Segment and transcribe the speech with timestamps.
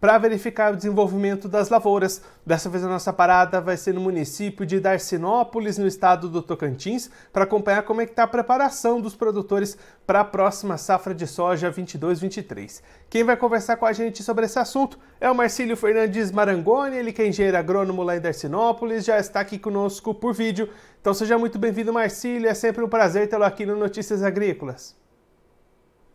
[0.00, 2.22] para verificar o desenvolvimento das lavouras.
[2.44, 7.10] Dessa vez a nossa parada vai ser no município de Darcinópolis, no estado do Tocantins,
[7.32, 9.76] para acompanhar como é que está a preparação dos produtores
[10.06, 12.82] para a próxima safra de soja 22-23.
[13.10, 17.12] Quem vai conversar com a gente sobre esse assunto é o Marcílio Fernandes Marangoni, ele
[17.12, 20.68] que é engenheiro agrônomo lá em Darcinópolis, já está aqui conosco por vídeo.
[21.00, 24.99] Então seja muito bem-vindo, Marcílio, é sempre um prazer tê-lo aqui no Notícias Agrícolas.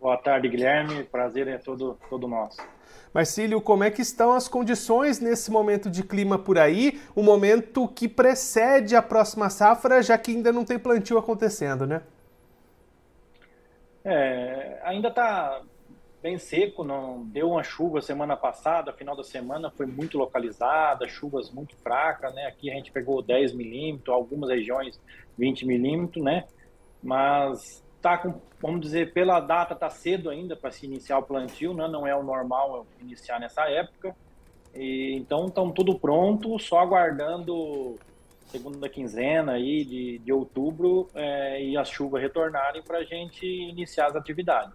[0.00, 1.02] Boa tarde, Guilherme.
[1.04, 2.58] Prazer é todo, todo nosso.
[3.12, 7.00] Marcílio, como é que estão as condições nesse momento de clima por aí?
[7.16, 12.02] O momento que precede a próxima safra, já que ainda não tem plantio acontecendo, né?
[14.04, 15.62] É, ainda está
[16.22, 21.50] bem seco, não deu uma chuva semana passada, final da semana foi muito localizada, chuvas
[21.50, 22.46] muito fracas, né?
[22.46, 25.00] Aqui a gente pegou 10 milímetros, algumas regiões
[25.36, 26.44] 20 milímetros, né?
[27.02, 31.74] Mas tá com, vamos dizer, pela data tá cedo ainda para se iniciar o plantio,
[31.74, 31.88] né?
[31.88, 34.14] Não é o normal iniciar nessa época.
[34.74, 37.96] E, então estão tudo pronto, só aguardando
[38.48, 44.06] segunda quinzena aí de, de outubro é, e as chuvas retornarem para a gente iniciar
[44.06, 44.72] as atividades.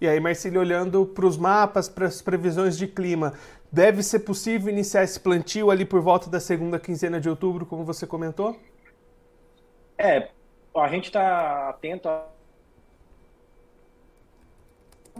[0.00, 3.34] E aí, Marcílio, olhando para os mapas, para as previsões de clima,
[3.70, 7.84] deve ser possível iniciar esse plantio ali por volta da segunda quinzena de outubro, como
[7.84, 8.58] você comentou?
[9.96, 10.28] É,
[10.76, 12.26] a gente está atento a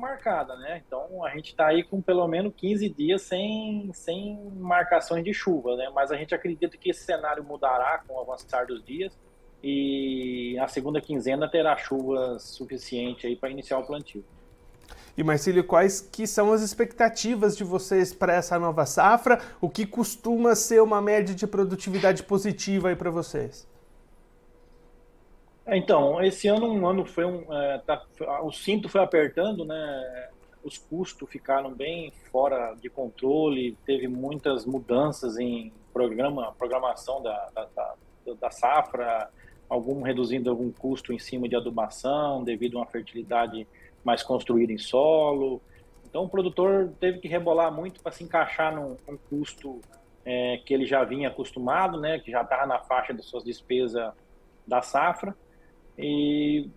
[0.00, 0.82] marcada, né?
[0.86, 5.76] Então a gente está aí com pelo menos 15 dias sem, sem marcações de chuva,
[5.76, 5.90] né?
[5.94, 9.12] Mas a gente acredita que esse cenário mudará com o avançar dos dias
[9.62, 14.24] e a segunda quinzena terá chuva suficiente aí para iniciar o plantio.
[15.16, 19.40] E Marcílio, quais que são as expectativas de vocês para essa nova safra?
[19.60, 23.70] O que costuma ser uma média de produtividade positiva aí para vocês?
[25.64, 28.04] É, então, esse ano um ano foi um, é, tá,
[28.42, 30.28] o cinto foi apertando, né?
[30.64, 37.64] Os custos ficaram bem fora de controle, teve muitas mudanças em programa, programação da, da,
[37.74, 37.94] da,
[38.40, 39.28] da safra,
[39.68, 43.66] algum reduzindo algum custo em cima de adubação devido a uma fertilidade
[44.04, 45.60] mais construída em solo.
[46.04, 49.80] Então o produtor teve que rebolar muito para se encaixar num, num custo
[50.24, 52.18] é, que ele já vinha acostumado, né?
[52.18, 54.12] Que já estava na faixa das suas despesas
[54.66, 55.34] da safra.
[55.98, 56.68] E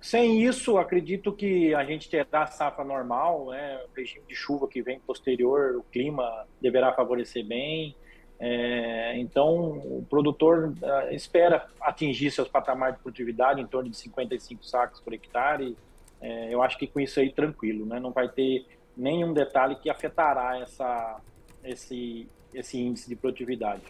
[0.00, 3.80] sem isso, acredito que a gente terá a safra normal, né?
[3.84, 7.94] o regime de chuva que vem posterior, o clima deverá favorecer bem.
[8.38, 14.64] É, então, o produtor uh, espera atingir seus patamares de produtividade em torno de 55
[14.64, 15.76] sacos por hectare.
[16.20, 17.98] É, eu acho que com isso aí tranquilo, né?
[17.98, 18.66] não vai ter
[18.96, 21.20] nenhum detalhe que afetará essa,
[21.64, 23.82] esse, esse índice de produtividade.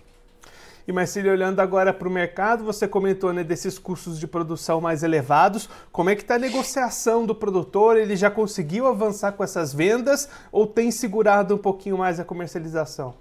[0.87, 5.03] E Marcílio, olhando agora para o mercado, você comentou né, desses custos de produção mais
[5.03, 5.69] elevados.
[5.91, 7.97] Como é que está a negociação do produtor?
[7.97, 13.15] Ele já conseguiu avançar com essas vendas ou tem segurado um pouquinho mais a comercialização?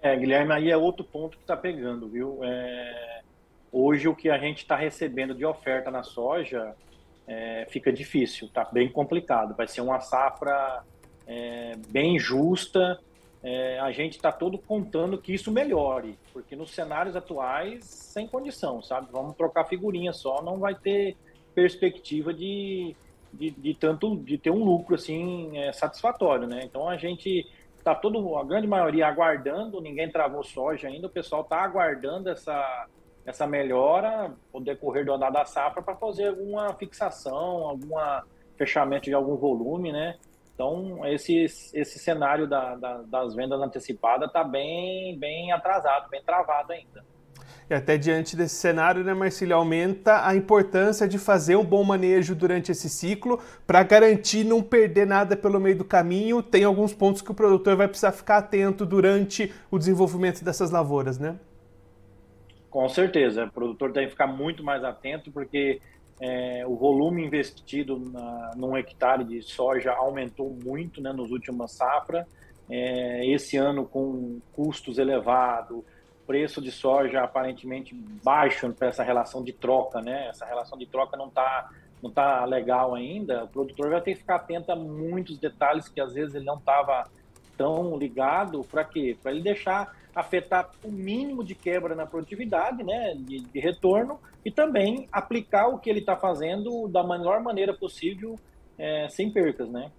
[0.00, 2.40] É, Guilherme, aí é outro ponto que está pegando, viu?
[2.42, 3.20] É,
[3.70, 6.74] hoje o que a gente está recebendo de oferta na soja
[7.28, 9.54] é, fica difícil, está bem complicado.
[9.54, 10.82] Vai ser uma safra
[11.28, 12.98] é, bem justa
[13.42, 18.80] é, a gente está todo contando que isso melhore, porque nos cenários atuais, sem condição,
[18.80, 19.08] sabe?
[19.10, 21.16] Vamos trocar figurinha só, não vai ter
[21.54, 22.94] perspectiva de,
[23.32, 26.60] de, de tanto de ter um lucro assim é, satisfatório, né?
[26.64, 31.42] Então a gente está todo a grande maioria aguardando, ninguém travou soja ainda, o pessoal
[31.42, 32.86] está aguardando essa
[33.24, 38.24] essa melhora no decorrer do andar da safra para fazer alguma fixação, alguma
[38.56, 40.16] fechamento de algum volume, né?
[40.62, 46.72] Então, esse, esse cenário da, da, das vendas antecipadas está bem, bem atrasado, bem travado
[46.72, 47.04] ainda.
[47.68, 52.36] E até diante desse cenário, né, Marcílio, aumenta a importância de fazer um bom manejo
[52.36, 56.40] durante esse ciclo para garantir não perder nada pelo meio do caminho.
[56.40, 61.18] Tem alguns pontos que o produtor vai precisar ficar atento durante o desenvolvimento dessas lavouras,
[61.18, 61.40] né?
[62.70, 65.80] Com certeza, o produtor tem que ficar muito mais atento, porque
[66.20, 72.26] é, o volume investido na, num hectare de soja aumentou muito né, nos últimos safra.
[72.70, 75.82] É, esse ano com custos elevados,
[76.26, 77.94] preço de soja aparentemente
[78.24, 80.28] baixo para essa relação de troca, né?
[80.28, 81.70] Essa relação de troca não está
[82.02, 83.44] não tá legal ainda.
[83.44, 86.56] O produtor vai ter que ficar atento a muitos detalhes que às vezes ele não
[86.56, 87.08] estava
[87.62, 88.64] tão ligado.
[88.64, 89.16] Para quê?
[89.22, 94.50] Para ele deixar afetar o mínimo de quebra na produtividade, né, de, de retorno, e
[94.50, 98.36] também aplicar o que ele está fazendo da melhor maneira possível,
[98.76, 99.90] é, sem percas, né.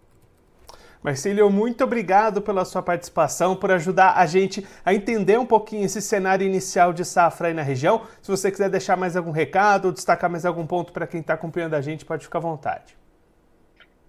[1.01, 6.01] Marcílio, muito obrigado pela sua participação, por ajudar a gente a entender um pouquinho esse
[6.01, 8.03] cenário inicial de safra aí na região.
[8.21, 11.33] Se você quiser deixar mais algum recado ou destacar mais algum ponto para quem está
[11.33, 13.02] acompanhando a gente, pode ficar à vontade.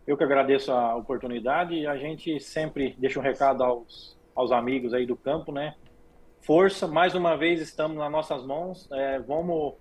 [0.06, 5.06] Eu que agradeço a oportunidade a gente sempre deixa um recado aos, aos amigos aí
[5.06, 5.74] do campo, né?
[6.42, 9.74] Força, mais uma vez estamos nas nossas mãos, é, vamos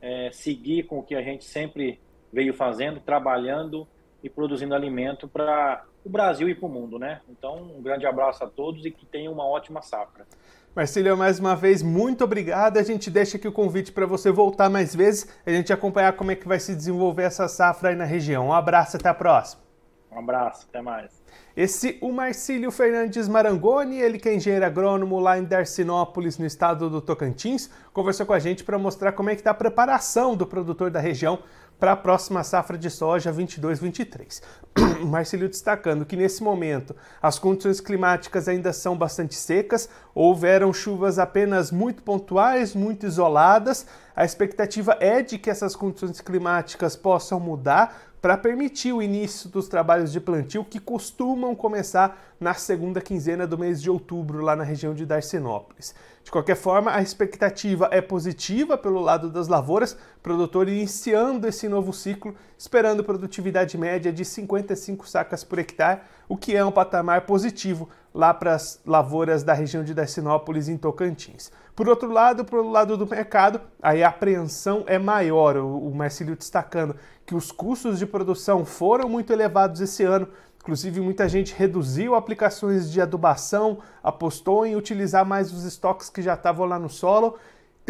[0.00, 2.00] é, seguir com o que a gente sempre
[2.32, 3.86] veio fazendo, trabalhando
[4.24, 7.20] e produzindo alimento para o Brasil e para o mundo, né?
[7.28, 10.26] Então, um grande abraço a todos e que tenham uma ótima safra.
[10.74, 12.78] Marcílio, mais uma vez, muito obrigado.
[12.78, 16.30] A gente deixa aqui o convite para você voltar mais vezes, a gente acompanhar como
[16.30, 18.46] é que vai se desenvolver essa safra aí na região.
[18.46, 19.69] Um abraço, até a próxima.
[20.12, 21.22] Um abraço, até mais.
[21.56, 26.90] Esse o Marcílio Fernandes Marangoni, ele que é engenheiro agrônomo lá em Darcinópolis, no estado
[26.90, 30.46] do Tocantins, conversou com a gente para mostrar como é que está a preparação do
[30.46, 31.38] produtor da região
[31.80, 34.42] para a próxima safra de soja 22-23.
[35.06, 41.72] Marcílio destacando que nesse momento as condições climáticas ainda são bastante secas, houveram chuvas apenas
[41.72, 43.86] muito pontuais, muito isoladas.
[44.14, 49.68] A expectativa é de que essas condições climáticas possam mudar para permitir o início dos
[49.68, 54.64] trabalhos de plantio que costumam começar na segunda quinzena do mês de outubro, lá na
[54.64, 55.94] região de Darcinópolis.
[56.22, 61.92] De qualquer forma, a expectativa é positiva pelo lado das lavouras, produtor iniciando esse novo
[61.92, 67.88] ciclo, esperando produtividade média de 55 sacas por hectare, o que é um patamar positivo
[68.14, 71.50] lá para as lavouras da região de Darcinópolis, em Tocantins.
[71.74, 76.94] Por outro lado, pelo lado do mercado, aí a apreensão é maior, o Marcílio destacando
[77.24, 80.28] que os custos de produção foram muito elevados esse ano,
[80.60, 86.34] Inclusive, muita gente reduziu aplicações de adubação, apostou em utilizar mais os estoques que já
[86.34, 87.38] estavam lá no solo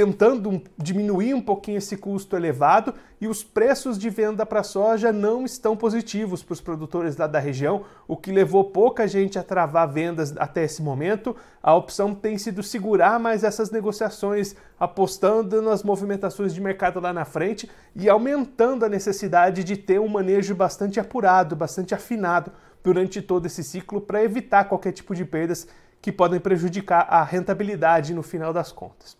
[0.00, 5.44] tentando diminuir um pouquinho esse custo elevado e os preços de venda para soja não
[5.44, 9.87] estão positivos para os produtores lá da região, o que levou pouca gente a travar
[9.87, 11.37] vendas até esse momento.
[11.62, 17.26] A opção tem sido segurar mais essas negociações, apostando nas movimentações de mercado lá na
[17.26, 22.50] frente e aumentando a necessidade de ter um manejo bastante apurado, bastante afinado
[22.82, 25.69] durante todo esse ciclo para evitar qualquer tipo de perdas
[26.00, 29.20] que podem prejudicar a rentabilidade no final das contas.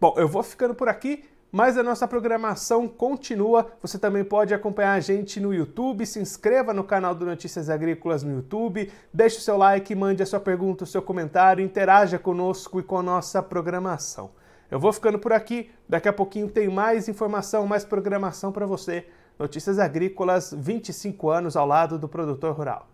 [0.00, 3.70] Bom, eu vou ficando por aqui, mas a nossa programação continua.
[3.80, 8.24] Você também pode acompanhar a gente no YouTube, se inscreva no canal do Notícias Agrícolas
[8.24, 12.80] no YouTube, deixe o seu like, mande a sua pergunta, o seu comentário, interaja conosco
[12.80, 14.32] e com a nossa programação.
[14.68, 19.06] Eu vou ficando por aqui, daqui a pouquinho tem mais informação, mais programação para você.
[19.38, 22.93] Notícias Agrícolas, 25 anos ao lado do produtor rural.